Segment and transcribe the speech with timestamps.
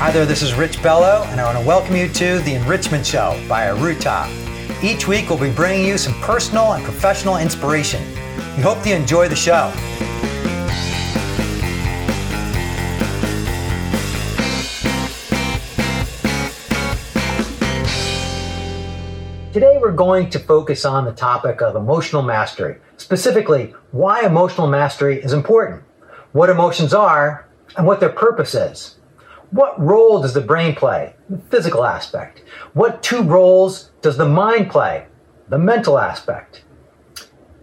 [0.00, 3.04] Hi there, this is Rich Bello, and I want to welcome you to The Enrichment
[3.06, 4.82] Show by Arootah.
[4.82, 8.02] Each week, we'll be bringing you some personal and professional inspiration.
[8.56, 9.70] We hope you enjoy the show.
[19.52, 25.22] Today, we're going to focus on the topic of emotional mastery, specifically, why emotional mastery
[25.22, 25.82] is important,
[26.32, 27.46] what emotions are,
[27.76, 28.96] and what their purpose is.
[29.50, 31.14] What role does the brain play?
[31.28, 32.42] The physical aspect.
[32.72, 35.06] What two roles does the mind play?
[35.48, 36.62] The mental aspect.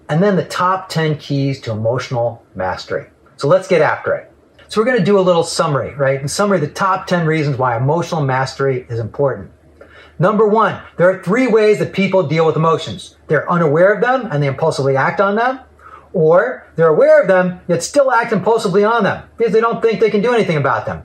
[0.10, 3.08] And then the top 10 keys to emotional mastery.
[3.38, 4.32] So let's get after it.
[4.68, 6.20] So we're going to do a little summary, right?
[6.20, 9.52] In summary, the top 10 reasons why emotional mastery is important.
[10.20, 13.16] Number one, there are three ways that people deal with emotions.
[13.28, 15.62] They're unaware of them and they impulsively act on them,
[16.12, 20.02] or they're aware of them yet still act impulsively on them because they don't think
[20.02, 21.04] they can do anything about them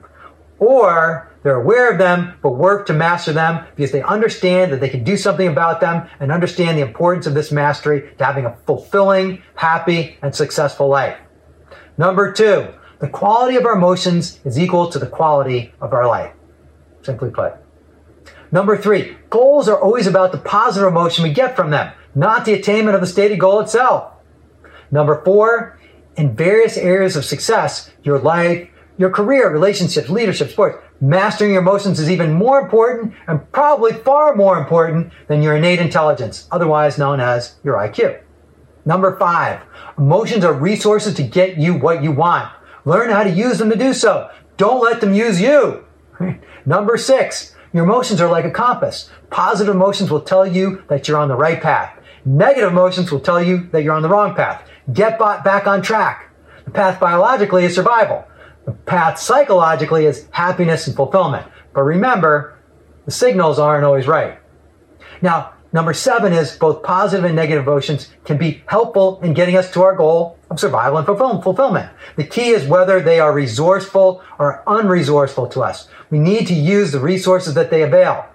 [0.63, 4.87] or they're aware of them but work to master them because they understand that they
[4.87, 8.55] can do something about them and understand the importance of this mastery to having a
[8.65, 11.17] fulfilling, happy, and successful life.
[11.97, 12.67] Number two,
[12.99, 16.33] the quality of our emotions is equal to the quality of our life.
[17.01, 17.55] Simply put.
[18.51, 22.53] Number three, goals are always about the positive emotion we get from them, not the
[22.53, 24.13] attainment of the stated goal itself.
[24.91, 25.79] Number four,
[26.15, 30.77] in various areas of success, your life, your career, relationships, leadership, sports.
[31.01, 35.79] Mastering your emotions is even more important and probably far more important than your innate
[35.79, 38.21] intelligence, otherwise known as your IQ.
[38.85, 39.61] Number five,
[39.97, 42.51] emotions are resources to get you what you want.
[42.85, 44.29] Learn how to use them to do so.
[44.57, 45.85] Don't let them use you.
[46.65, 49.09] Number six, your emotions are like a compass.
[49.29, 51.97] Positive emotions will tell you that you're on the right path.
[52.25, 54.69] Negative emotions will tell you that you're on the wrong path.
[54.91, 56.29] Get back on track.
[56.65, 58.25] The path biologically is survival.
[58.65, 61.45] The path psychologically is happiness and fulfillment.
[61.73, 62.57] But remember,
[63.05, 64.37] the signals aren't always right.
[65.21, 69.71] Now, number seven is both positive and negative emotions can be helpful in getting us
[69.71, 71.89] to our goal of survival and fulfillment.
[72.15, 75.87] The key is whether they are resourceful or unresourceful to us.
[76.09, 78.25] We need to use the resources that they avail.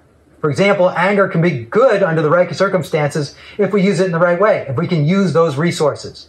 [0.41, 4.13] For example, anger can be good under the right circumstances if we use it in
[4.13, 6.29] the right way, if we can use those resources.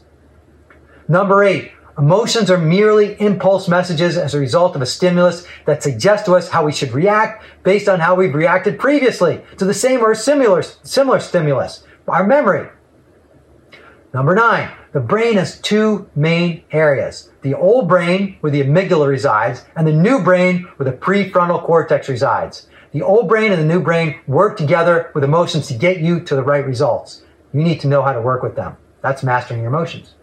[1.08, 6.26] Number eight, Emotions are merely impulse messages as a result of a stimulus that suggests
[6.26, 10.00] to us how we should react based on how we've reacted previously to the same
[10.00, 12.70] or similar, similar stimulus, our memory.
[14.14, 17.32] Number nine, the brain has two main areas.
[17.42, 22.08] The old brain, where the amygdala resides, and the new brain, where the prefrontal cortex
[22.08, 22.68] resides.
[22.94, 26.36] The old brain and the new brain work together with emotions to get you to
[26.36, 27.24] the right results.
[27.54, 28.78] You need to know how to work with them.
[29.02, 30.14] That's mastering your emotions.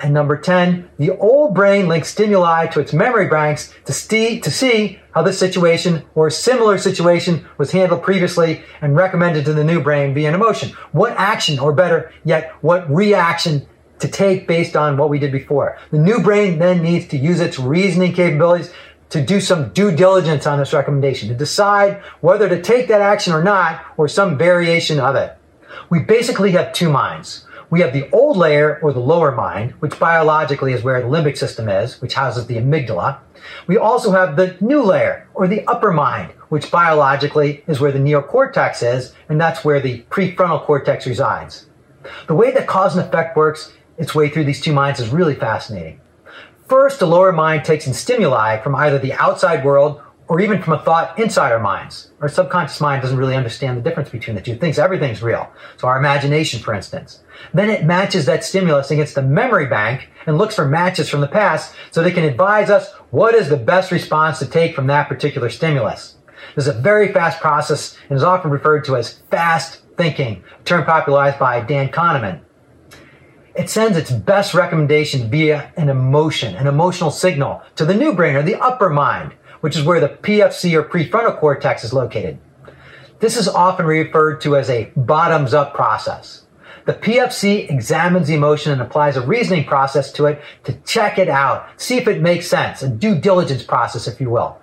[0.00, 3.92] And number 10, the old brain links stimuli to its memory banks to,
[4.40, 9.52] to see how this situation or a similar situation was handled previously and recommended to
[9.52, 10.70] the new brain via an emotion.
[10.92, 13.66] What action, or better yet, what reaction
[14.00, 15.78] to take based on what we did before.
[15.90, 18.72] The new brain then needs to use its reasoning capabilities
[19.10, 23.32] to do some due diligence on this recommendation, to decide whether to take that action
[23.32, 25.36] or not, or some variation of it.
[25.88, 27.46] We basically have two minds.
[27.74, 31.36] We have the old layer or the lower mind, which biologically is where the limbic
[31.36, 33.18] system is, which houses the amygdala.
[33.66, 37.98] We also have the new layer or the upper mind, which biologically is where the
[37.98, 41.66] neocortex is, and that's where the prefrontal cortex resides.
[42.28, 45.34] The way that cause and effect works its way through these two minds is really
[45.34, 46.00] fascinating.
[46.68, 50.72] First, the lower mind takes in stimuli from either the outside world or even from
[50.72, 52.10] a thought inside our minds.
[52.20, 54.52] Our subconscious mind doesn't really understand the difference between the two.
[54.52, 55.50] It thinks everything's real.
[55.76, 57.20] So our imagination, for instance.
[57.52, 61.28] Then it matches that stimulus against the memory bank and looks for matches from the
[61.28, 65.08] past so they can advise us what is the best response to take from that
[65.08, 66.16] particular stimulus.
[66.54, 70.64] This is a very fast process and is often referred to as fast thinking, a
[70.64, 72.40] term popularized by Dan Kahneman.
[73.54, 78.34] It sends its best recommendation via an emotion, an emotional signal to the new brain
[78.34, 79.34] or the upper mind
[79.64, 82.36] which is where the PFC or prefrontal cortex is located.
[83.20, 86.44] This is often referred to as a bottoms up process.
[86.84, 91.30] The PFC examines the emotion and applies a reasoning process to it to check it
[91.30, 94.60] out, see if it makes sense, a due diligence process, if you will.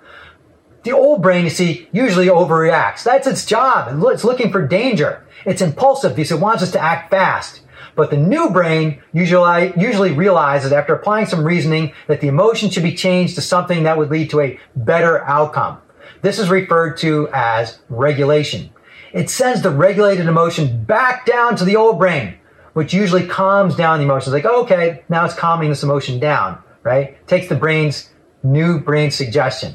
[0.84, 3.02] The old brain, you see, usually overreacts.
[3.02, 4.00] That's its job.
[4.04, 5.26] It's looking for danger.
[5.44, 7.61] It's impulsive because it wants us to act fast.
[7.94, 12.82] But the new brain usually, usually realizes after applying some reasoning that the emotion should
[12.82, 15.78] be changed to something that would lead to a better outcome.
[16.22, 18.70] This is referred to as regulation.
[19.12, 22.38] It sends the regulated emotion back down to the old brain,
[22.72, 24.32] which usually calms down the emotions.
[24.32, 27.26] Like, okay, now it's calming this emotion down, right?
[27.26, 28.10] Takes the brain's
[28.42, 29.74] new brain suggestion.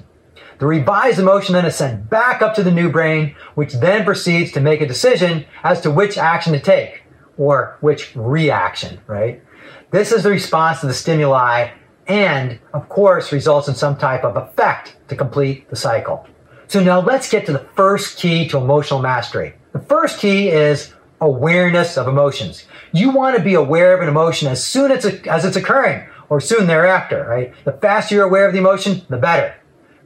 [0.60, 4.52] The revised emotion then is sent back up to the new brain, which then proceeds
[4.54, 7.04] to make a decision as to which action to take
[7.38, 9.44] or which reaction, right?
[9.92, 11.69] This is the response to the stimuli
[12.07, 16.25] and, of course, results in some type of effect to complete the cycle.
[16.68, 19.54] So now let's get to the first key to emotional mastery.
[19.72, 22.66] The first key is awareness of emotions.
[22.92, 26.68] You want to be aware of an emotion as soon as, it's occurring or soon
[26.68, 27.54] thereafter, right?
[27.63, 29.56] The faster you're aware of the emotion, the better.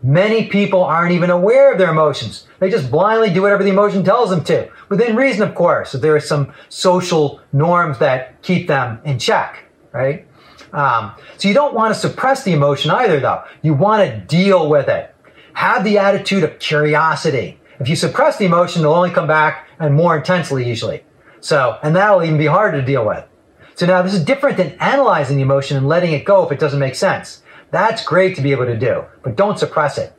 [0.04, 2.48] Many people aren't even aware of their emotions.
[2.60, 4.70] They just blindly do whatever the emotion tells them to.
[4.90, 10.28] Within reason, of course, there are some social norms that keep them in check, right?
[10.74, 13.44] Um, so you don't want to suppress the emotion either, though.
[13.62, 15.14] You want to deal with it.
[15.54, 17.60] Have the attitude of curiosity.
[17.80, 21.04] If you suppress the emotion, it'll only come back and more intensely usually.
[21.42, 23.24] So, and that'll even be harder to deal with.
[23.76, 26.60] So now this is different than analyzing the emotion and letting it go if it
[26.60, 27.42] doesn't make sense.
[27.72, 30.14] That's great to be able to do, but don't suppress it.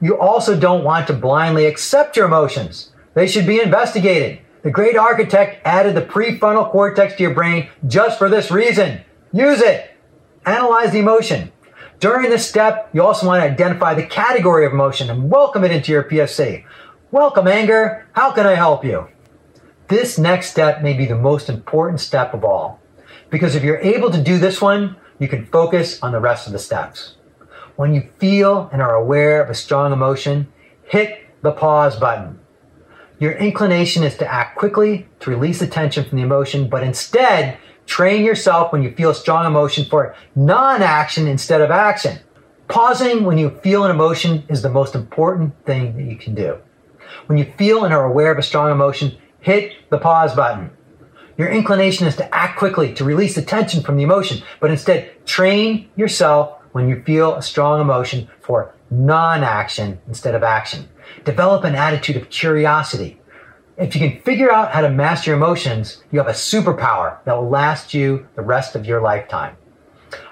[0.00, 2.92] You also don't want to blindly accept your emotions.
[3.14, 4.40] They should be investigated.
[4.62, 9.00] The great architect added the prefrontal cortex to your brain just for this reason.
[9.32, 9.90] Use it.
[10.44, 11.52] Analyze the emotion.
[12.00, 15.70] During this step, you also want to identify the category of emotion and welcome it
[15.70, 16.64] into your PFC.
[17.12, 18.06] Welcome anger.
[18.12, 19.08] How can I help you?
[19.88, 22.80] This next step may be the most important step of all.
[23.30, 26.52] Because if you're able to do this one, you can focus on the rest of
[26.52, 27.14] the steps.
[27.76, 30.52] When you feel and are aware of a strong emotion,
[30.82, 32.40] hit the pause button.
[33.20, 37.56] Your inclination is to act quickly to release the tension from the emotion, but instead,
[37.86, 42.18] train yourself when you feel a strong emotion for non action instead of action.
[42.66, 46.58] Pausing when you feel an emotion is the most important thing that you can do.
[47.26, 50.72] When you feel and are aware of a strong emotion, hit the pause button.
[51.38, 55.24] Your inclination is to act quickly to release the tension from the emotion, but instead
[55.26, 60.88] train yourself when you feel a strong emotion for non action instead of action.
[61.24, 63.20] Develop an attitude of curiosity.
[63.78, 67.36] If you can figure out how to master your emotions, you have a superpower that
[67.36, 69.56] will last you the rest of your lifetime.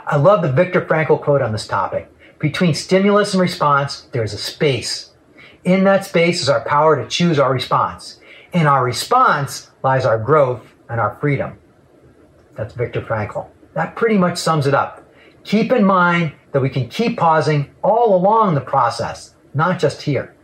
[0.07, 2.13] I love the Viktor Frankl quote on this topic.
[2.39, 5.11] Between stimulus and response, there's a space.
[5.65, 8.19] In that space is our power to choose our response.
[8.53, 11.59] In our response lies our growth and our freedom.
[12.57, 13.49] That's Viktor Frankl.
[13.75, 15.07] That pretty much sums it up.
[15.45, 20.35] Keep in mind that we can keep pausing all along the process, not just here.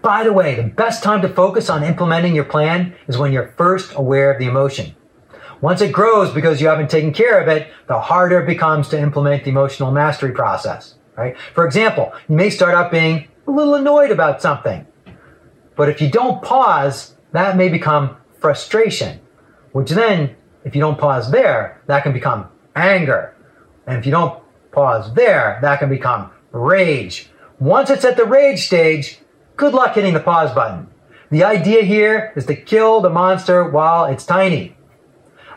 [0.00, 3.54] By the way, the best time to focus on implementing your plan is when you're
[3.56, 4.94] first aware of the emotion.
[5.60, 8.98] Once it grows because you haven't taken care of it, the harder it becomes to
[8.98, 11.36] implement the emotional mastery process, right?
[11.54, 14.86] For example, you may start out being a little annoyed about something.
[15.76, 19.20] But if you don't pause, that may become frustration
[19.72, 23.34] which then, if you don't pause there, that can become anger.
[23.86, 27.30] And if you don't pause there, that can become rage.
[27.58, 29.18] Once it's at the rage stage,
[29.56, 30.88] good luck hitting the pause button.
[31.30, 34.76] The idea here is to kill the monster while it's tiny.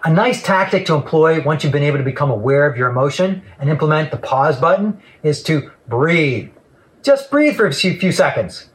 [0.03, 3.41] A nice tactic to employ once you've been able to become aware of your emotion
[3.59, 6.51] and implement the pause button is to breathe.
[7.01, 8.69] Just breathe for a few seconds.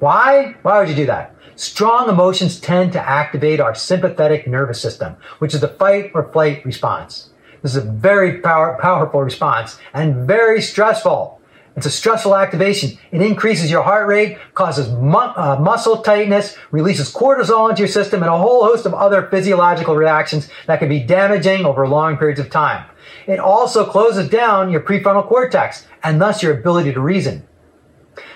[0.00, 0.54] Why?
[0.62, 1.34] Why would you do that?
[1.56, 6.64] Strong emotions tend to activate our sympathetic nervous system, which is the fight or flight
[6.64, 7.30] response.
[7.62, 11.40] This is a very power, powerful response and very stressful.
[11.76, 12.98] It's a stressful activation.
[13.10, 18.22] It increases your heart rate, causes mu- uh, muscle tightness, releases cortisol into your system,
[18.22, 22.40] and a whole host of other physiological reactions that can be damaging over long periods
[22.40, 22.84] of time.
[23.26, 27.46] It also closes down your prefrontal cortex and thus your ability to reason.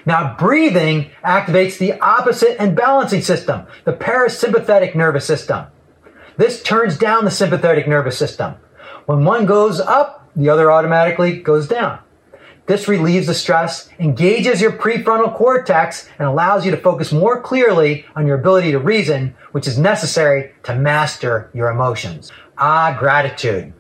[0.05, 5.67] Now, breathing activates the opposite and balancing system, the parasympathetic nervous system.
[6.37, 8.55] This turns down the sympathetic nervous system.
[9.07, 11.99] When one goes up, the other automatically goes down.
[12.67, 18.07] This relieves the stress, engages your prefrontal cortex, and allows you to focus more clearly
[18.15, 22.31] on your ability to reason, which is necessary to master your emotions.
[22.57, 23.73] Ah, gratitude.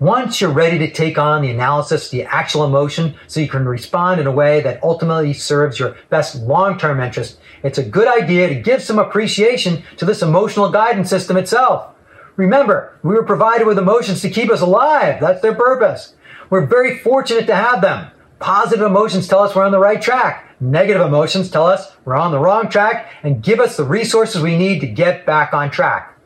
[0.00, 4.20] Once you're ready to take on the analysis, the actual emotion, so you can respond
[4.20, 8.54] in a way that ultimately serves your best long-term interest, it's a good idea to
[8.54, 11.92] give some appreciation to this emotional guidance system itself.
[12.36, 15.20] Remember, we were provided with emotions to keep us alive.
[15.20, 16.14] That's their purpose.
[16.48, 18.12] We're very fortunate to have them.
[18.38, 20.54] Positive emotions tell us we're on the right track.
[20.60, 24.56] Negative emotions tell us we're on the wrong track and give us the resources we
[24.56, 26.17] need to get back on track.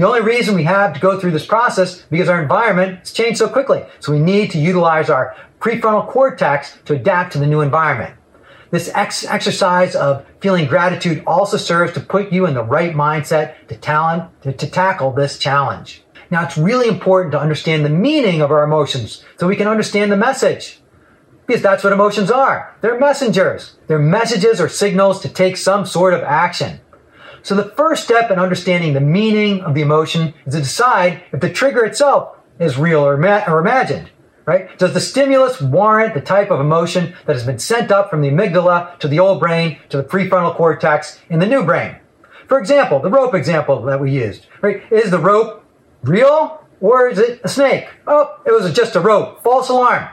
[0.00, 3.36] The only reason we have to go through this process because our environment has changed
[3.36, 3.84] so quickly.
[3.98, 8.14] So we need to utilize our prefrontal cortex to adapt to the new environment.
[8.70, 13.68] This ex- exercise of feeling gratitude also serves to put you in the right mindset
[13.68, 16.02] to talent to, to tackle this challenge.
[16.30, 20.10] Now, it's really important to understand the meaning of our emotions so we can understand
[20.10, 20.80] the message.
[21.46, 22.74] Because that's what emotions are.
[22.80, 23.76] They're messengers.
[23.86, 26.80] They're messages or signals to take some sort of action.
[27.42, 31.40] So the first step in understanding the meaning of the emotion is to decide if
[31.40, 34.10] the trigger itself is real or, or imagined.
[34.46, 34.76] Right?
[34.78, 38.30] Does the stimulus warrant the type of emotion that has been sent up from the
[38.30, 41.96] amygdala to the old brain to the prefrontal cortex in the new brain?
[42.48, 44.82] For example, the rope example that we used, right?
[44.90, 45.64] Is the rope
[46.02, 47.86] real or is it a snake?
[48.08, 49.42] Oh, it was just a rope.
[49.44, 50.08] False alarm.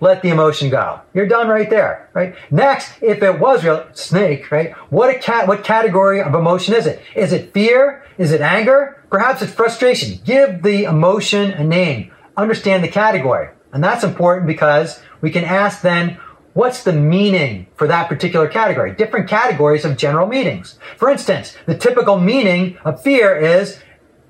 [0.00, 1.00] Let the emotion go.
[1.14, 2.34] You're done right there, right?
[2.50, 4.72] Next, if it was real snake, right?
[4.90, 7.00] What a cat, what category of emotion is it?
[7.14, 8.04] Is it fear?
[8.18, 9.02] Is it anger?
[9.10, 10.20] Perhaps it's frustration.
[10.24, 12.12] Give the emotion a name.
[12.36, 13.48] Understand the category.
[13.72, 16.18] And that's important because we can ask then,
[16.52, 18.94] what's the meaning for that particular category?
[18.94, 20.78] Different categories of general meanings.
[20.98, 23.80] For instance, the typical meaning of fear is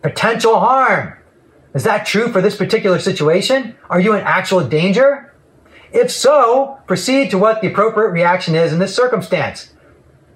[0.03, 1.15] potential harm.
[1.75, 3.77] Is that true for this particular situation?
[3.91, 5.33] Are you in actual danger?
[5.93, 9.73] If so, proceed to what the appropriate reaction is in this circumstance.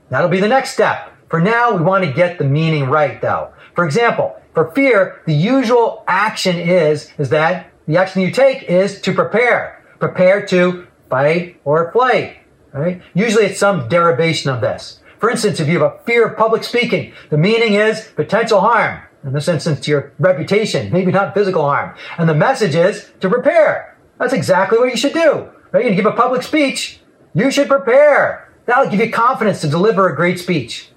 [0.09, 1.13] That'll be the next step.
[1.29, 3.53] For now, we want to get the meaning right though.
[3.75, 9.01] For example, for fear, the usual action is, is that the action you take is
[9.03, 9.85] to prepare.
[9.99, 12.39] Prepare to fight or flight.
[12.73, 13.03] Right?
[13.15, 15.01] Usually it's some derivation of this.
[15.19, 19.03] For instance, if you have a fear of public speaking, the meaning is potential harm.
[19.23, 21.95] In this instance, to your reputation, maybe not physical harm.
[22.17, 23.90] And the message is to prepare.
[24.21, 25.49] That's exactly what you should do.
[25.73, 25.87] Right?
[25.87, 27.01] You give a public speech,
[27.35, 28.53] you should prepare.
[28.67, 30.91] That'll give you confidence to deliver a great speech.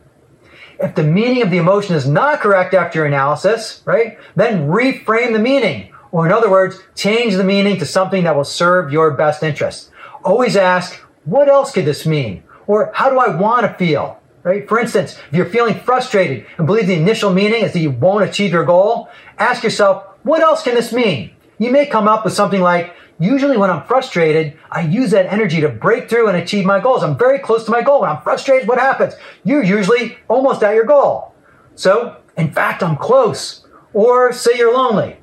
[0.80, 5.32] If the meaning of the emotion is not correct after your analysis, right, then reframe
[5.32, 5.94] the meaning.
[6.12, 9.90] Or in other words, change the meaning to something that will serve your best interest.
[10.24, 12.44] Always ask, what else could this mean?
[12.68, 14.20] Or how do I want to feel?
[14.44, 14.68] Right?
[14.68, 18.26] For instance, if you're feeling frustrated and believe the initial meaning is that you won't
[18.26, 21.32] achieve your goal, ask yourself, what else can this mean?
[21.60, 25.62] You may come up with something like, Usually when I'm frustrated, I use that energy
[25.62, 27.04] to break through and achieve my goals.
[27.04, 28.02] I'm very close to my goal.
[28.02, 29.14] When I'm frustrated, what happens?
[29.44, 31.34] You're usually almost at your goal.
[31.76, 33.66] So, in fact, I'm close.
[33.94, 35.18] Or say you're lonely.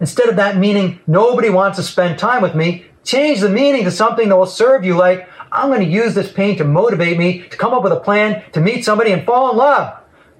[0.00, 3.90] Instead of that meaning, nobody wants to spend time with me, change the meaning to
[3.90, 7.42] something that will serve you like, I'm going to use this pain to motivate me
[7.48, 9.96] to come up with a plan to meet somebody and fall in love.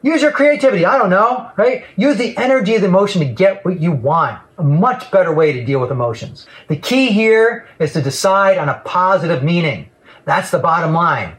[0.07, 0.87] Use your creativity.
[0.87, 1.85] I don't know, right?
[1.97, 5.53] Use the energy of the emotion to get what you want a much better way
[5.53, 6.47] to deal with emotions.
[6.69, 9.91] The key here is to decide on a positive meaning.
[10.25, 11.35] That's the bottom line.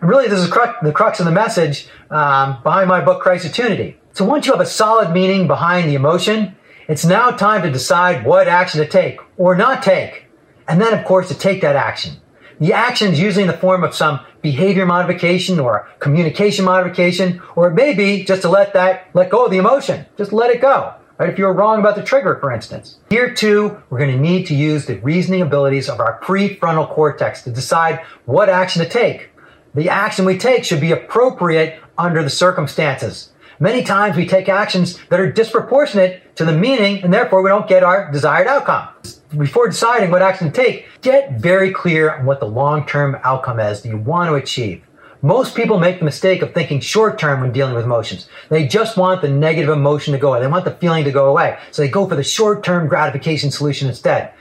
[0.00, 3.98] And really, this is the crux of the message um, behind my book, Crisitunity.
[4.12, 6.54] So once you have a solid meaning behind the emotion,
[6.86, 10.26] it's now time to decide what action to take or not take.
[10.68, 12.20] And then, of course, to take that action.
[12.58, 17.68] The action is usually in the form of some behavior modification or communication modification, or
[17.68, 20.06] it may be just to let that, let go of the emotion.
[20.16, 20.94] Just let it go.
[21.18, 21.28] Right?
[21.28, 22.98] If you were wrong about the trigger, for instance.
[23.10, 27.42] Here too, we're going to need to use the reasoning abilities of our prefrontal cortex
[27.42, 29.30] to decide what action to take.
[29.74, 33.32] The action we take should be appropriate under the circumstances.
[33.58, 37.68] Many times we take actions that are disproportionate to the meaning and therefore we don't
[37.68, 38.88] get our desired outcome.
[39.30, 43.82] Before deciding what action to take, get very clear on what the long-term outcome is
[43.82, 44.82] that you want to achieve.
[45.20, 48.28] Most people make the mistake of thinking short term when dealing with emotions.
[48.50, 50.40] They just want the negative emotion to go away.
[50.40, 51.58] They want the feeling to go away.
[51.72, 54.32] So they go for the short term gratification solution instead.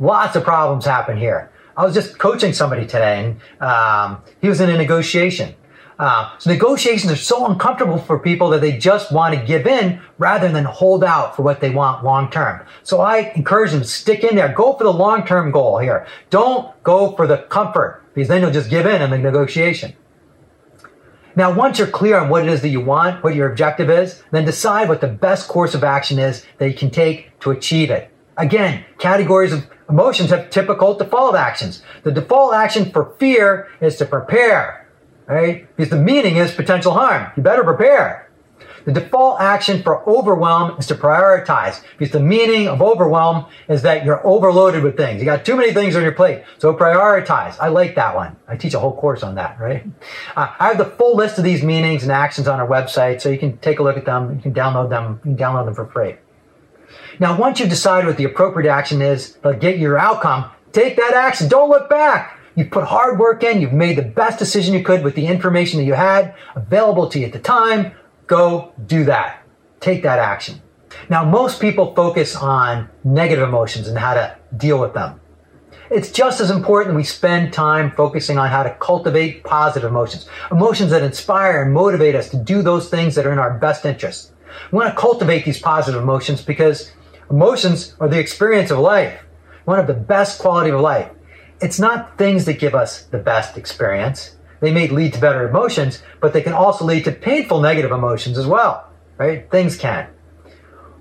[0.00, 1.52] Lots of problems happen here.
[1.76, 5.54] I was just coaching somebody today and um, he was in a negotiation.
[5.98, 10.00] Uh, so negotiations are so uncomfortable for people that they just want to give in
[10.18, 12.64] rather than hold out for what they want long term.
[12.82, 14.52] So I encourage them to stick in there.
[14.52, 16.06] Go for the long term goal here.
[16.30, 19.94] Don't go for the comfort because then you'll just give in in the negotiation.
[21.36, 24.22] Now, once you're clear on what it is that you want, what your objective is,
[24.30, 27.90] then decide what the best course of action is that you can take to achieve
[27.90, 28.10] it.
[28.36, 31.82] Again, categories of emotions have typical default actions.
[32.04, 34.83] The default action for fear is to prepare,
[35.26, 35.66] right?
[35.76, 37.30] Because the meaning is potential harm.
[37.36, 38.24] You better prepare.
[38.84, 44.04] The default action for overwhelm is to prioritize because the meaning of overwhelm is that
[44.04, 45.20] you're overloaded with things.
[45.20, 46.44] You got too many things on your plate.
[46.58, 47.56] So prioritize.
[47.58, 48.36] I like that one.
[48.46, 49.86] I teach a whole course on that, right?
[50.36, 53.30] Uh, I have the full list of these meanings and actions on our website, so
[53.30, 54.34] you can take a look at them.
[54.34, 55.20] You can download them.
[55.24, 56.16] You can download them for free.
[57.18, 61.14] Now, once you decide what the appropriate action is to get your outcome, take that
[61.14, 61.48] action.
[61.48, 62.38] Don't look back.
[62.56, 63.60] You've put hard work in.
[63.60, 67.18] You've made the best decision you could with the information that you had available to
[67.18, 67.92] you at the time.
[68.26, 69.42] Go do that.
[69.80, 70.62] Take that action.
[71.10, 75.20] Now, most people focus on negative emotions and how to deal with them.
[75.90, 80.90] It's just as important we spend time focusing on how to cultivate positive emotions, emotions
[80.90, 84.32] that inspire and motivate us to do those things that are in our best interest.
[84.70, 86.92] We want to cultivate these positive emotions because
[87.28, 89.20] emotions are the experience of life,
[89.66, 91.10] one of the best quality of life.
[91.60, 94.36] It's not things that give us the best experience.
[94.60, 98.38] They may lead to better emotions, but they can also lead to painful negative emotions
[98.38, 99.50] as well, right?
[99.50, 100.08] Things can.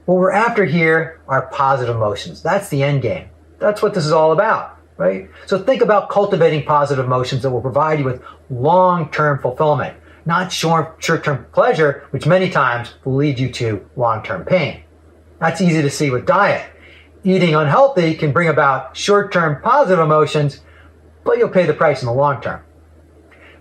[0.05, 2.43] What we're after here are positive emotions.
[2.43, 3.29] That's the end game.
[3.59, 5.29] That's what this is all about, right?
[5.45, 9.95] So think about cultivating positive emotions that will provide you with long-term fulfillment,
[10.25, 14.83] not short-term pleasure, which many times will lead you to long-term pain.
[15.39, 16.69] That's easy to see with diet.
[17.25, 20.59] Eating unhealthy can bring about short-term positive emotions,
[21.23, 22.61] but you'll pay the price in the long term.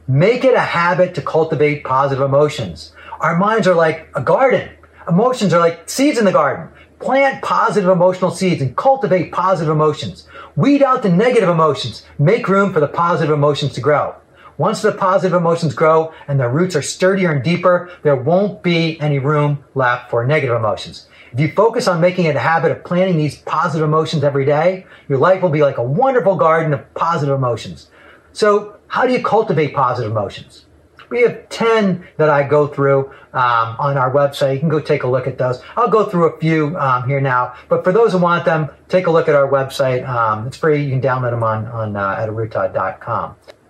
[0.08, 2.92] Make it a habit to cultivate positive emotions.
[3.20, 4.68] Our minds are like a garden.
[5.08, 6.70] Emotions are like seeds in the garden.
[6.98, 10.26] Plant positive emotional seeds and cultivate positive emotions.
[10.56, 12.04] Weed out the negative emotions.
[12.18, 14.16] Make room for the positive emotions to grow.
[14.58, 19.00] Once the positive emotions grow and their roots are sturdier and deeper, there won't be
[19.00, 21.06] any room left for negative emotions.
[21.32, 24.84] If you focus on making it a habit of planting these positive emotions every day,
[25.08, 27.88] your life will be like a wonderful garden of positive emotions.
[28.34, 30.66] So, how do you cultivate positive emotions?
[31.08, 34.54] We have 10 that I go through um, on our website.
[34.54, 35.62] You can go take a look at those.
[35.74, 39.06] I'll go through a few um, here now, but for those who want them, take
[39.06, 40.06] a look at our website.
[40.06, 40.82] Um, it's free.
[40.82, 42.28] You can download them on, on uh, at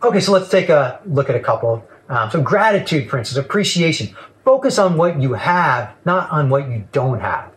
[0.04, 1.86] Okay, so let's take a look at a couple.
[2.08, 4.16] Um, so gratitude, for instance, appreciation.
[4.44, 7.51] Focus on what you have, not on what you don't have.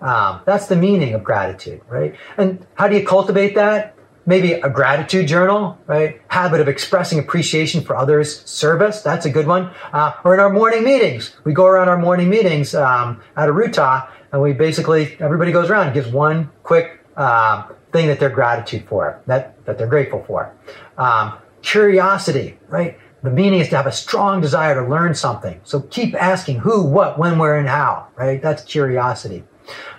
[0.00, 2.14] Um, that's the meaning of gratitude, right?
[2.36, 3.96] And how do you cultivate that?
[4.26, 6.20] maybe a gratitude journal, right?
[6.28, 9.02] Habit of expressing appreciation for others' service.
[9.02, 9.70] That's a good one.
[9.92, 14.08] Uh, or in our morning meetings, we go around our morning meetings um, at Arootah,
[14.32, 18.86] and we basically everybody goes around and gives one quick uh, thing that they're gratitude
[18.88, 20.54] for, that that they're grateful for.
[20.96, 22.98] Um, curiosity, right?
[23.22, 25.60] The meaning is to have a strong desire to learn something.
[25.64, 28.40] So keep asking who, what, when, where, and how, right?
[28.40, 29.44] That's curiosity.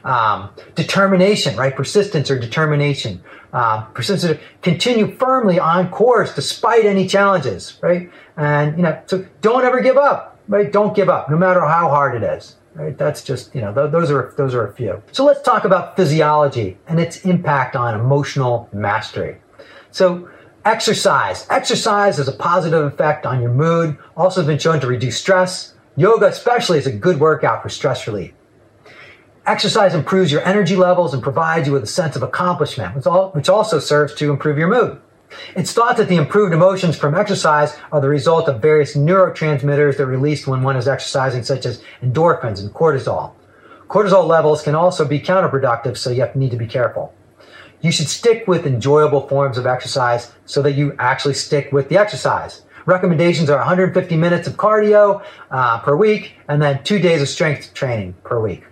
[0.04, 1.76] Um, determination, right?
[1.76, 3.24] Persistence or determination.
[3.54, 8.10] Uh, persistence, continue firmly on course despite any challenges, right?
[8.38, 10.72] And, you know, so don't ever give up, right?
[10.72, 12.56] Don't give up, no matter how hard it is.
[12.74, 12.98] Right?
[12.98, 15.04] That's just, you know, th- those are those are a few.
[15.12, 19.42] So let's talk about physiology and its impact on emotional mastery.
[19.92, 20.30] So
[20.64, 21.46] exercise.
[21.50, 23.98] Exercise has a positive effect on your mood.
[24.16, 25.74] Also been shown to reduce stress.
[25.98, 28.32] Yoga especially is a good workout for stress relief.
[29.46, 32.96] Exercise improves your energy levels and provides you with a sense of accomplishment,
[33.34, 35.02] which also serves to improve your mood.
[35.56, 40.04] It's thought that the improved emotions from exercise are the result of various neurotransmitters that
[40.04, 43.34] are released when one is exercising, such as endorphins and cortisol.
[43.88, 47.12] Cortisol levels can also be counterproductive, so you have need to be careful.
[47.82, 51.98] You should stick with enjoyable forms of exercise so that you actually stick with the
[51.98, 52.62] exercise.
[52.86, 57.74] Recommendations are 150 minutes of cardio uh, per week and then two days of strength
[57.74, 58.64] training per week.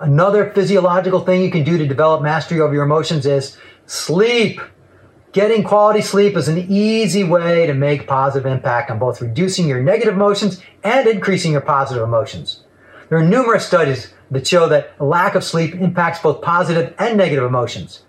[0.00, 4.58] Another physiological thing you can do to develop mastery over your emotions is sleep.
[5.32, 9.82] Getting quality sleep is an easy way to make positive impact on both reducing your
[9.82, 12.64] negative emotions and increasing your positive emotions.
[13.10, 17.44] There are numerous studies that show that lack of sleep impacts both positive and negative
[17.44, 18.02] emotions.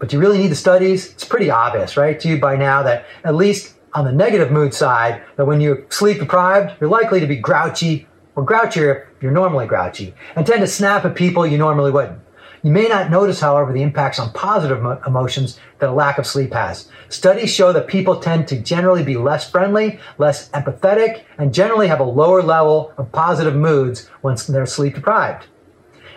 [0.00, 1.12] But you really need the studies?
[1.12, 4.74] It's pretty obvious, right, to you by now that at least on the negative mood
[4.74, 9.32] side, that when you're sleep deprived, you're likely to be grouchy or grouchier if you're
[9.32, 12.20] normally grouchy, and tend to snap at people you normally wouldn't.
[12.62, 16.52] You may not notice, however, the impacts on positive emotions that a lack of sleep
[16.52, 16.88] has.
[17.08, 21.98] Studies show that people tend to generally be less friendly, less empathetic, and generally have
[21.98, 25.48] a lower level of positive moods when they're sleep deprived.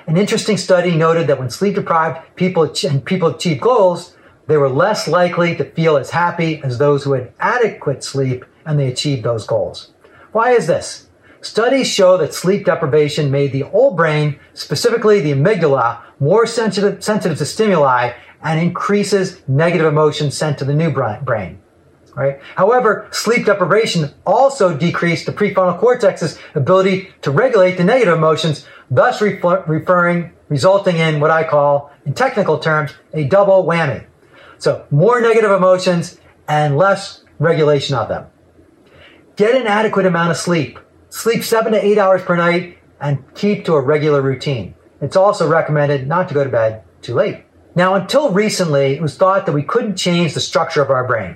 [0.06, 4.70] An interesting study noted that when sleep deprived people and people achieve goals, they were
[4.70, 9.24] less likely to feel as happy as those who had adequate sleep and they achieved
[9.24, 9.92] those goals.
[10.34, 11.08] Why is this?
[11.42, 17.38] Studies show that sleep deprivation made the old brain, specifically the amygdala, more sensitive, sensitive
[17.40, 21.60] to stimuli and increases negative emotions sent to the new brain.
[22.16, 22.40] Right?
[22.56, 29.22] However, sleep deprivation also decreased the prefrontal cortex's ability to regulate the negative emotions, thus
[29.22, 34.06] referring, resulting in what I call, in technical terms, a double whammy.
[34.58, 38.28] So more negative emotions and less regulation of them.
[39.38, 40.78] Get an adequate amount of sleep.
[41.12, 44.76] Sleep seven to eight hours per night and keep to a regular routine.
[45.02, 47.44] It's also recommended not to go to bed too late.
[47.76, 51.36] Now, until recently, it was thought that we couldn't change the structure of our brain.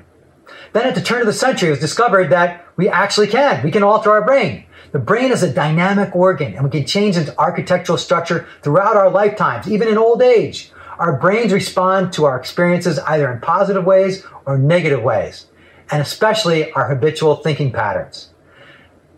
[0.72, 3.64] Then at the turn of the century, it was discovered that we actually can.
[3.66, 4.64] We can alter our brain.
[4.94, 9.10] The brain is a dynamic organ and we can change its architectural structure throughout our
[9.10, 10.72] lifetimes, even in old age.
[11.00, 15.48] Our brains respond to our experiences either in positive ways or negative ways,
[15.92, 18.30] and especially our habitual thinking patterns.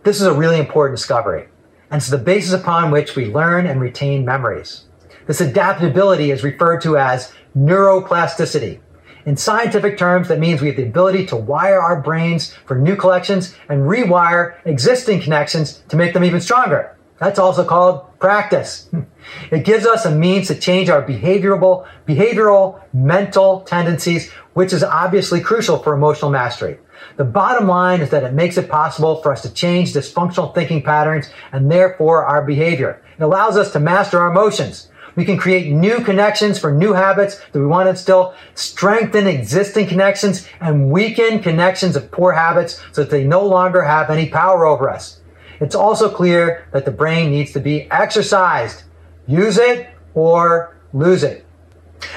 [0.08, 1.50] This is a really important discovery.
[1.92, 4.86] and it's the basis upon which we learn and retain memories.
[5.26, 8.80] This adaptability is referred to as neuroplasticity.
[9.26, 12.96] In scientific terms, that means we have the ability to wire our brains for new
[12.96, 16.96] collections and rewire existing connections to make them even stronger.
[17.20, 18.90] That's also called practice.
[19.52, 25.42] It gives us a means to change our behavioral, behavioral mental tendencies, which is obviously
[25.42, 26.80] crucial for emotional mastery.
[27.16, 30.82] The bottom line is that it makes it possible for us to change dysfunctional thinking
[30.82, 33.02] patterns and therefore our behavior.
[33.18, 34.90] It allows us to master our emotions.
[35.16, 39.88] We can create new connections for new habits that we want to instill, strengthen existing
[39.88, 44.68] connections, and weaken connections of poor habits so that they no longer have any power
[44.68, 45.20] over us.
[45.60, 48.84] It's also clear that the brain needs to be exercised.
[49.26, 51.46] Use it or lose it.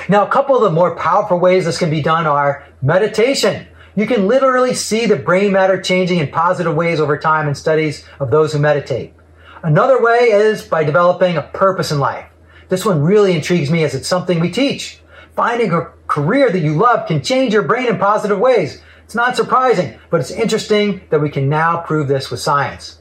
[0.09, 3.67] Now, a couple of the more powerful ways this can be done are meditation.
[3.97, 8.05] You can literally see the brain matter changing in positive ways over time in studies
[8.21, 9.15] of those who meditate.
[9.63, 12.27] Another way is by developing a purpose in life.
[12.69, 15.01] This one really intrigues me as it's something we teach.
[15.35, 18.81] Finding a career that you love can change your brain in positive ways.
[19.05, 23.01] It's not surprising, but it's interesting that we can now prove this with science.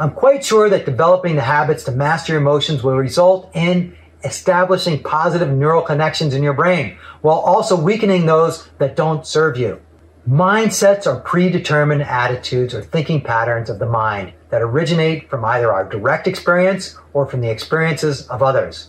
[0.00, 5.02] I'm quite sure that developing the habits to master your emotions will result in establishing
[5.02, 9.80] positive neural connections in your brain while also weakening those that don't serve you.
[10.28, 15.84] Mindsets are predetermined attitudes or thinking patterns of the mind that originate from either our
[15.84, 18.88] direct experience or from the experiences of others.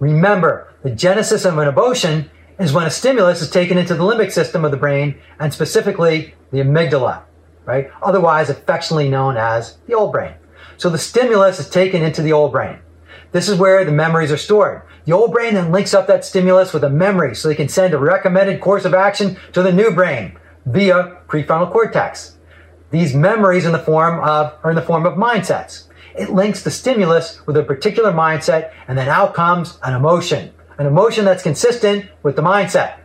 [0.00, 4.32] Remember, the genesis of an emotion is when a stimulus is taken into the limbic
[4.32, 7.22] system of the brain and specifically the amygdala,
[7.64, 7.88] right?
[8.02, 10.34] Otherwise affectionately known as the old brain.
[10.78, 12.80] So the stimulus is taken into the old brain.
[13.30, 14.82] This is where the memories are stored.
[15.04, 17.94] The old brain then links up that stimulus with a memory so they can send
[17.94, 22.36] a recommended course of action to the new brain via prefrontal cortex.
[22.90, 25.84] These memories in the form of are in the form of mindsets.
[26.14, 30.52] It links the stimulus with a particular mindset and then out comes an emotion.
[30.78, 32.98] An emotion that's consistent with the mindset.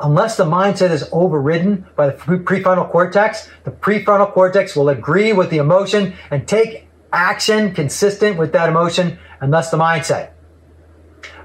[0.00, 5.50] Unless the mindset is overridden by the prefrontal cortex, the prefrontal cortex will agree with
[5.50, 10.30] the emotion and take action consistent with that emotion and thus the mindset.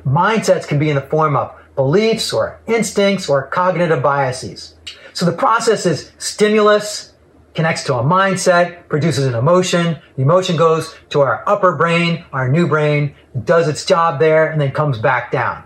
[0.06, 4.76] Mindsets can be in the form of beliefs or instincts or cognitive biases.
[5.16, 7.14] So the process is stimulus,
[7.54, 9.98] connects to a mindset, produces an emotion.
[10.18, 14.60] The emotion goes to our upper brain, our new brain, does its job there, and
[14.60, 15.64] then comes back down.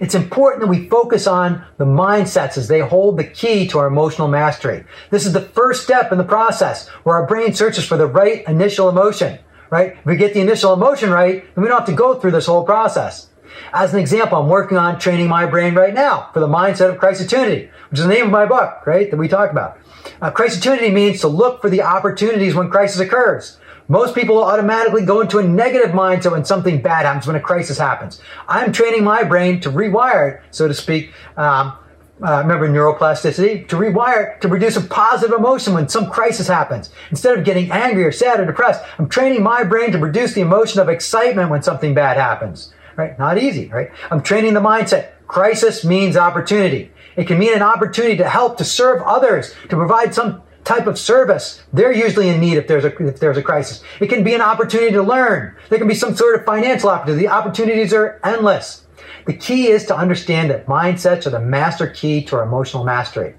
[0.00, 3.86] It's important that we focus on the mindsets as they hold the key to our
[3.86, 4.86] emotional mastery.
[5.10, 8.48] This is the first step in the process where our brain searches for the right
[8.48, 9.92] initial emotion, right?
[9.98, 12.46] If we get the initial emotion right, then we don't have to go through this
[12.46, 13.28] whole process.
[13.72, 16.96] As an example, I'm working on training my brain right now for the mindset of
[16.96, 19.78] Christitude, which is the name of my book, right, that we talked about.
[20.20, 23.58] Uh, Christitude means to look for the opportunities when crisis occurs.
[23.88, 27.78] Most people automatically go into a negative mindset when something bad happens, when a crisis
[27.78, 28.20] happens.
[28.48, 31.12] I'm training my brain to rewire it, so to speak.
[31.36, 31.74] Um,
[32.22, 37.36] uh, remember neuroplasticity to rewire to produce a positive emotion when some crisis happens instead
[37.36, 40.80] of getting angry or sad or depressed i'm training my brain to produce the emotion
[40.80, 45.84] of excitement when something bad happens right not easy right i'm training the mindset crisis
[45.84, 50.42] means opportunity it can mean an opportunity to help, to serve others, to provide some
[50.64, 51.62] type of service.
[51.72, 53.82] They're usually in need if there's a, if there's a crisis.
[54.00, 55.56] It can be an opportunity to learn.
[55.70, 57.26] There can be some sort of financial opportunity.
[57.26, 58.84] The opportunities are endless.
[59.26, 63.34] The key is to understand that mindsets are the master key to our emotional mastery.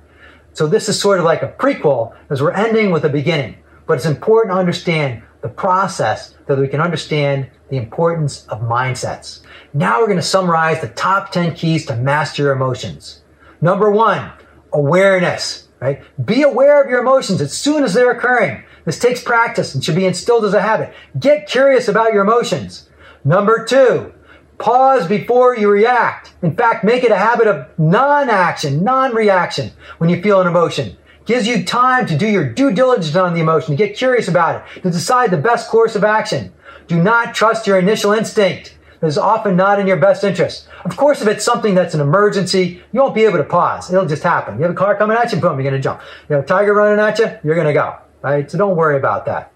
[0.54, 3.58] So this is sort of like a prequel as we're ending with a beginning.
[3.86, 8.62] But it's important to understand the process so that we can understand the importance of
[8.62, 9.42] mindsets.
[9.74, 13.22] Now we're going to summarize the top 10 keys to master your emotions.
[13.62, 14.32] Number one,
[14.72, 16.02] awareness, right?
[16.24, 18.64] Be aware of your emotions as soon as they're occurring.
[18.86, 20.94] This takes practice and should be instilled as a habit.
[21.20, 22.90] Get curious about your emotions.
[23.26, 24.14] Number two,
[24.60, 26.34] pause before you react.
[26.42, 30.96] In fact, make it a habit of non-action, non-reaction when you feel an emotion.
[31.28, 34.62] Gives you time to do your due diligence on the emotion, to get curious about
[34.62, 36.54] it, to decide the best course of action.
[36.88, 40.70] Do not trust your initial instinct that is often not in your best interest.
[40.86, 43.92] Of course, if it's something that's an emergency, you won't be able to pause.
[43.92, 44.56] It'll just happen.
[44.56, 46.00] You have a car coming at you, boom, you're going to jump.
[46.30, 47.98] You have a tiger running at you, you're going to go.
[48.22, 48.50] Right?
[48.50, 49.52] So don't worry about that.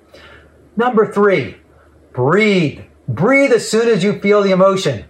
[0.75, 1.55] Number three,
[2.11, 2.81] breathe.
[3.07, 5.05] Breathe as soon as you feel the emotion.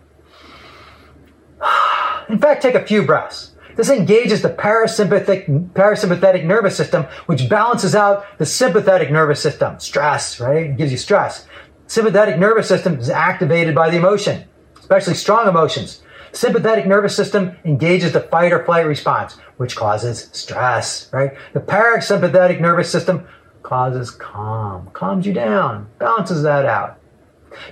[2.29, 3.50] In fact, take a few breaths.
[3.75, 9.79] This engages the parasympathetic, parasympathetic nervous system, which balances out the sympathetic nervous system.
[9.79, 10.67] Stress, right?
[10.67, 11.47] It gives you stress
[11.91, 14.45] sympathetic nervous system is activated by the emotion,
[14.79, 16.01] especially strong emotions.
[16.31, 21.33] Sympathetic nervous system engages the fight or flight response, which causes stress, right?
[21.51, 23.27] The parasympathetic nervous system
[23.61, 26.97] causes calm, calms you down, balances that out.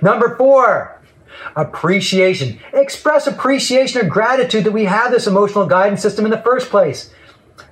[0.02, 0.99] Number four,
[1.56, 2.60] appreciation.
[2.74, 7.12] Express appreciation or gratitude that we have this emotional guidance system in the first place.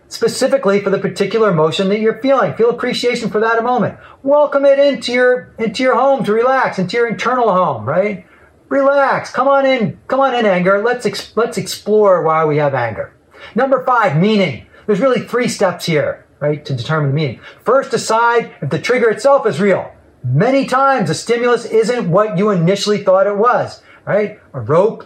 [0.09, 2.53] Specifically for the particular emotion that you're feeling.
[2.53, 3.99] Feel appreciation for that moment.
[4.23, 8.25] Welcome it into your into your home to relax, into your internal home, right?
[8.69, 9.31] Relax.
[9.31, 9.99] Come on in.
[10.07, 10.81] Come on in, anger.
[10.81, 13.13] Let's ex- let's explore why we have anger.
[13.55, 14.65] Number five, meaning.
[14.85, 17.41] There's really three steps here, right, to determine the meaning.
[17.65, 19.91] First, decide if the trigger itself is real.
[20.29, 24.39] Many times, the stimulus isn't what you initially thought it was, right?
[24.53, 25.05] A rope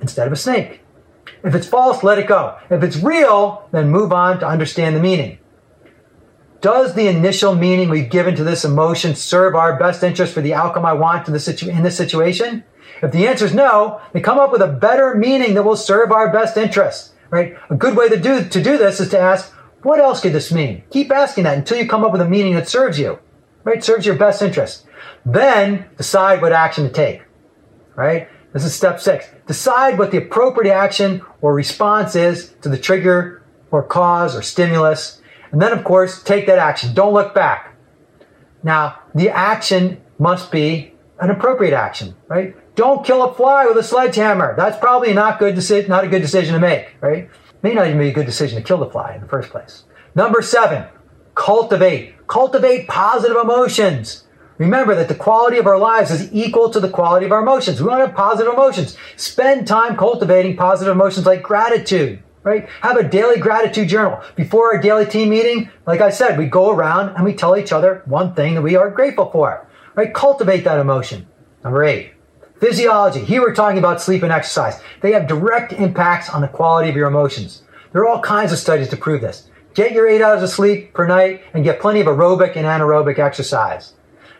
[0.00, 0.80] instead of a snake.
[1.42, 2.56] If it's false, let it go.
[2.70, 5.38] If it's real, then move on to understand the meaning.
[6.62, 10.54] Does the initial meaning we've given to this emotion serve our best interest for the
[10.54, 11.44] outcome I want in this
[11.96, 12.64] situation?
[13.02, 16.10] If the answer is no, then come up with a better meaning that will serve
[16.10, 17.54] our best interest, right?
[17.68, 20.50] A good way to do, to do this is to ask, what else could this
[20.50, 20.84] mean?
[20.90, 23.18] Keep asking that until you come up with a meaning that serves you,
[23.64, 23.82] right?
[23.82, 24.86] Serves your best interest.
[25.26, 27.22] Then decide what action to take,
[27.96, 28.28] right?
[28.52, 29.26] This is step six.
[29.46, 35.20] Decide what the appropriate action or response is to the trigger or cause or stimulus.
[35.50, 36.94] And then, of course, take that action.
[36.94, 37.76] Don't look back.
[38.62, 42.54] Now, the action must be an appropriate action, right?
[42.76, 44.54] Don't kill a fly with a sledgehammer.
[44.56, 45.54] That's probably not good
[45.88, 47.28] not a good decision to make, right?
[47.62, 49.84] May not even be a good decision to kill the fly in the first place.
[50.14, 50.86] Number seven,
[51.34, 52.14] cultivate.
[52.26, 54.24] Cultivate positive emotions.
[54.58, 57.80] Remember that the quality of our lives is equal to the quality of our emotions.
[57.80, 58.96] We want to have positive emotions.
[59.16, 62.68] Spend time cultivating positive emotions like gratitude, right?
[62.82, 64.20] Have a daily gratitude journal.
[64.36, 67.72] Before our daily team meeting, like I said, we go around and we tell each
[67.72, 69.66] other one thing that we are grateful for,
[69.96, 70.14] right?
[70.14, 71.26] Cultivate that emotion.
[71.64, 72.12] Number eight,
[72.60, 73.24] physiology.
[73.24, 74.80] Here we're talking about sleep and exercise.
[75.00, 77.62] They have direct impacts on the quality of your emotions.
[77.92, 79.48] There are all kinds of studies to prove this.
[79.74, 83.18] Get your eight hours of sleep per night and get plenty of aerobic and anaerobic
[83.18, 83.94] exercise.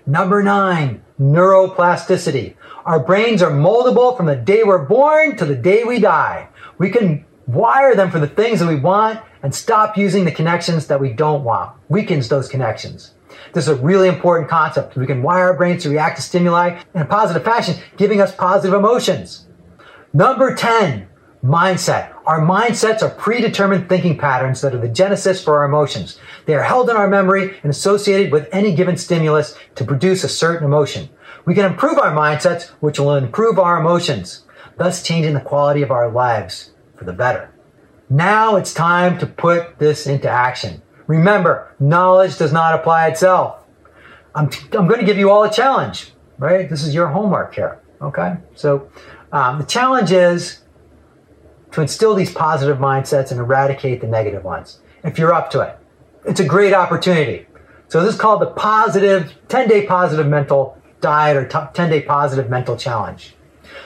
[0.06, 2.54] Number nine, neuroplasticity.
[2.84, 6.48] Our brains are moldable from the day we're born to the day we die.
[6.78, 10.86] We can wire them for the things that we want and stop using the connections
[10.86, 11.76] that we don't want.
[11.88, 13.14] Weakens those connections.
[13.52, 14.96] This is a really important concept.
[14.96, 18.34] We can wire our brains to react to stimuli in a positive fashion, giving us
[18.34, 19.46] positive emotions.
[20.12, 21.08] Number 10,
[21.42, 22.13] mindset.
[22.26, 26.18] Our mindsets are predetermined thinking patterns that are the genesis for our emotions.
[26.46, 30.28] They are held in our memory and associated with any given stimulus to produce a
[30.28, 31.10] certain emotion.
[31.44, 34.44] We can improve our mindsets, which will improve our emotions,
[34.78, 37.52] thus changing the quality of our lives for the better.
[38.08, 40.80] Now it's time to put this into action.
[41.06, 43.64] Remember, knowledge does not apply itself.
[44.34, 46.70] I'm, I'm going to give you all a challenge, right?
[46.70, 48.36] This is your homework here, okay?
[48.54, 48.90] So
[49.30, 50.63] um, the challenge is
[51.74, 54.78] to instill these positive mindsets and eradicate the negative ones.
[55.02, 55.76] If you're up to it,
[56.24, 57.46] it's a great opportunity.
[57.88, 62.48] So this is called the positive 10 day positive mental diet or 10 day positive
[62.48, 63.34] mental challenge.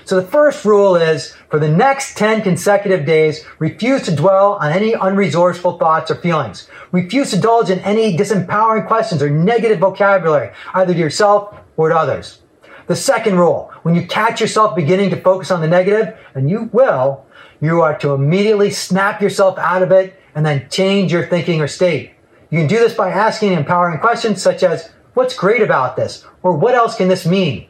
[0.04, 4.70] So the first rule is for the next 10 consecutive days, refuse to dwell on
[4.70, 6.68] any unresourceful thoughts or feelings.
[6.92, 11.96] Refuse to indulge in any disempowering questions or negative vocabulary, either to yourself or to
[11.96, 12.42] others.
[12.86, 16.70] The second rule, when you catch yourself beginning to focus on the negative, and you
[16.72, 17.26] will,
[17.60, 21.68] you are to immediately snap yourself out of it and then change your thinking or
[21.68, 22.12] state.
[22.50, 26.24] You can do this by asking empowering questions such as, what's great about this?
[26.42, 27.68] Or what else can this mean?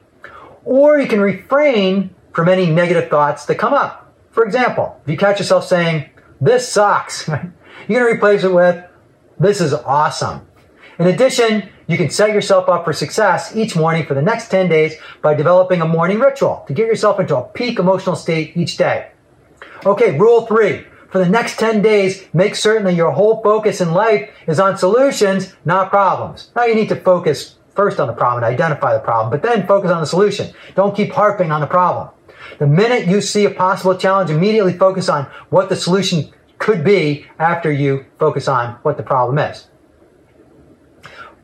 [0.64, 4.14] Or you can refrain from any negative thoughts that come up.
[4.30, 8.84] For example, if you catch yourself saying, this sucks, you're going to replace it with,
[9.40, 10.46] this is awesome.
[10.98, 14.68] In addition, you can set yourself up for success each morning for the next 10
[14.68, 18.76] days by developing a morning ritual to get yourself into a peak emotional state each
[18.76, 19.10] day.
[19.86, 20.86] Okay, rule three.
[21.10, 24.76] For the next 10 days, make certain that your whole focus in life is on
[24.76, 26.50] solutions, not problems.
[26.54, 29.66] Now you need to focus first on the problem and identify the problem, but then
[29.66, 30.52] focus on the solution.
[30.74, 32.10] Don't keep harping on the problem.
[32.58, 37.26] The minute you see a possible challenge, immediately focus on what the solution could be
[37.38, 39.68] after you focus on what the problem is.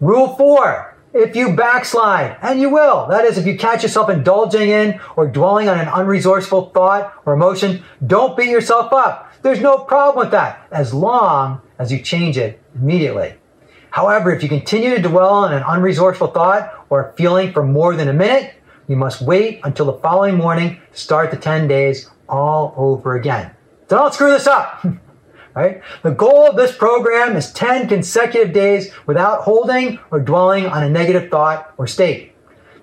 [0.00, 4.68] Rule four, if you backslide, and you will, that is, if you catch yourself indulging
[4.68, 9.32] in or dwelling on an unresourceful thought or emotion, don't beat yourself up.
[9.42, 13.34] There's no problem with that, as long as you change it immediately.
[13.90, 18.08] However, if you continue to dwell on an unresourceful thought or feeling for more than
[18.08, 18.54] a minute,
[18.88, 23.52] you must wait until the following morning to start the 10 days all over again.
[23.86, 24.84] Don't screw this up.
[25.54, 25.82] right?
[26.02, 30.90] The goal of this program is 10 consecutive days without holding or dwelling on a
[30.90, 32.32] negative thought or state.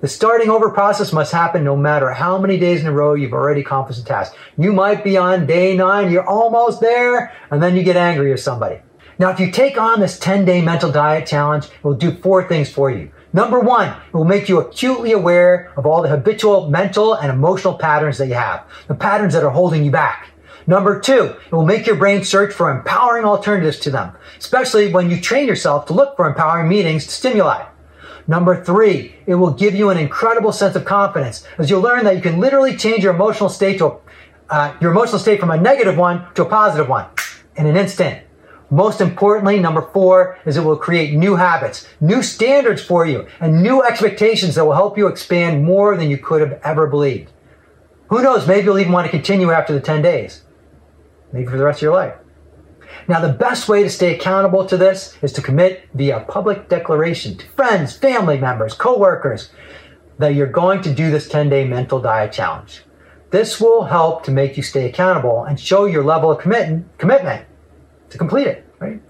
[0.01, 3.33] The starting over process must happen no matter how many days in a row you've
[3.33, 4.33] already accomplished the task.
[4.57, 8.39] You might be on day nine, you're almost there, and then you get angry with
[8.39, 8.79] somebody.
[9.19, 12.47] Now, if you take on this 10 day mental diet challenge, it will do four
[12.47, 13.11] things for you.
[13.31, 17.75] Number one, it will make you acutely aware of all the habitual mental and emotional
[17.75, 20.30] patterns that you have, the patterns that are holding you back.
[20.67, 25.09] Number two, it will make your brain search for empowering alternatives to them, especially when
[25.09, 27.65] you train yourself to look for empowering meanings to stimuli.
[28.27, 32.15] Number three, it will give you an incredible sense of confidence as you'll learn that
[32.15, 33.97] you can literally change your emotional state to
[34.49, 37.07] uh, your emotional state from a negative one to a positive one
[37.55, 38.23] in an instant.
[38.69, 43.61] Most importantly, number four is it will create new habits, new standards for you, and
[43.61, 47.31] new expectations that will help you expand more than you could have ever believed.
[48.07, 50.43] Who knows, maybe you'll even want to continue after the 10 days.
[51.33, 52.15] Maybe for the rest of your life.
[53.07, 57.37] Now, the best way to stay accountable to this is to commit via public declaration
[57.37, 59.49] to friends, family members, coworkers
[60.17, 62.83] that you're going to do this 10 day mental diet challenge.
[63.31, 67.45] This will help to make you stay accountable and show your level of commit- commitment
[68.09, 69.01] to complete it, right?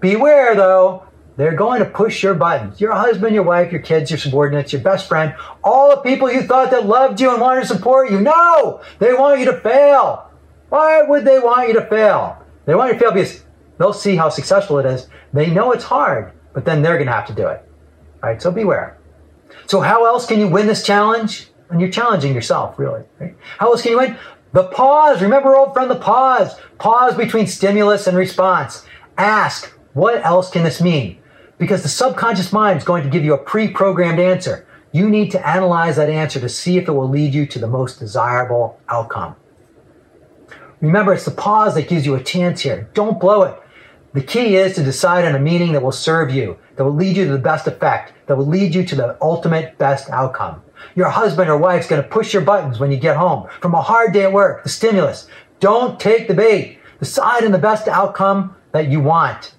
[0.00, 1.04] Beware though,
[1.36, 2.80] they're going to push your buttons.
[2.80, 5.34] Your husband, your wife, your kids, your subordinates, your best friend,
[5.64, 8.20] all the people you thought that loved you and wanted to support you.
[8.20, 8.80] No!
[9.00, 10.30] They want you to fail.
[10.74, 12.36] Why would they want you to fail?
[12.64, 13.44] They want you to fail because
[13.78, 15.06] they'll see how successful it is.
[15.32, 17.64] They know it's hard, but then they're going to have to do it.
[18.20, 18.98] All right, so beware.
[19.66, 21.46] So how else can you win this challenge?
[21.70, 23.04] And you're challenging yourself, really.
[23.20, 23.36] Right?
[23.58, 24.16] How else can you win?
[24.52, 25.22] The pause.
[25.22, 26.56] Remember, old friend, the pause.
[26.78, 28.84] Pause between stimulus and response.
[29.16, 31.20] Ask, what else can this mean?
[31.56, 34.66] Because the subconscious mind is going to give you a pre-programmed answer.
[34.90, 37.68] You need to analyze that answer to see if it will lead you to the
[37.68, 39.36] most desirable outcome.
[40.84, 42.90] Remember, it's the pause that gives you a chance here.
[42.92, 43.58] Don't blow it.
[44.12, 47.16] The key is to decide on a meaning that will serve you, that will lead
[47.16, 50.62] you to the best effect, that will lead you to the ultimate best outcome.
[50.94, 53.80] Your husband or wife's going to push your buttons when you get home from a
[53.80, 55.26] hard day at work, the stimulus.
[55.58, 56.78] Don't take the bait.
[56.98, 59.54] Decide on the best outcome that you want.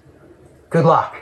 [0.70, 1.16] Good luck.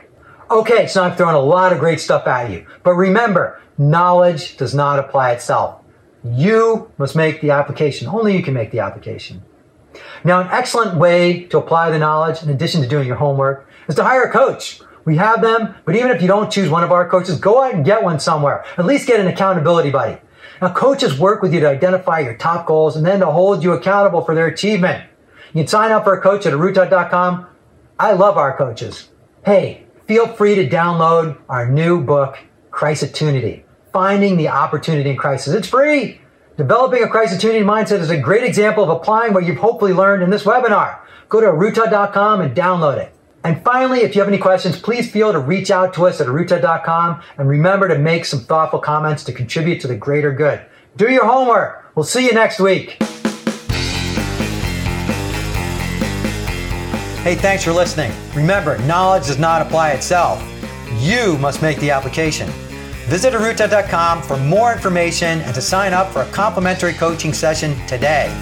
[0.51, 2.67] Okay, so I've thrown a lot of great stuff at you.
[2.83, 5.81] But remember, knowledge does not apply itself.
[6.23, 8.07] You must make the application.
[8.07, 9.43] Only you can make the application.
[10.24, 13.94] Now, an excellent way to apply the knowledge, in addition to doing your homework, is
[13.96, 14.80] to hire a coach.
[15.04, 17.74] We have them, but even if you don't choose one of our coaches, go out
[17.74, 18.64] and get one somewhere.
[18.78, 20.18] At least get an accountability buddy.
[20.62, 23.72] Now, coaches work with you to identify your top goals and then to hold you
[23.72, 25.04] accountable for their achievement.
[25.52, 27.46] You can sign up for a coach at arootah.com.
[27.98, 29.09] I love our coaches.
[29.44, 32.38] Hey, feel free to download our new book,
[32.70, 35.54] Crisitunity, Finding the Opportunity in Crisis.
[35.54, 36.20] It's free.
[36.57, 40.31] Developing a Crisitunity mindset is a great example of applying what you've hopefully learned in
[40.31, 41.01] this webinar.
[41.29, 43.12] Go to arootah.com and download it.
[43.43, 46.29] And finally, if you have any questions, please feel to reach out to us at
[46.29, 50.64] arootah.com and remember to make some thoughtful comments to contribute to the greater good.
[50.97, 51.90] Do your homework.
[51.97, 53.03] We'll see you next week.
[57.23, 58.12] Hey, thanks for listening.
[58.33, 60.40] Remember, knowledge does not apply itself.
[61.01, 62.49] You must make the application.
[63.07, 68.33] Visit arootah.com for more information and to sign up for a complimentary coaching session today.